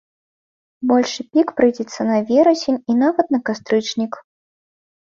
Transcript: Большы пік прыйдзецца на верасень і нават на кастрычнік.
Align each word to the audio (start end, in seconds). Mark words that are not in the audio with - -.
Большы 0.91 1.25
пік 1.35 1.47
прыйдзецца 1.61 2.01
на 2.11 2.17
верасень 2.33 2.83
і 2.95 2.99
нават 3.05 3.27
на 3.39 3.45
кастрычнік. 3.51 4.23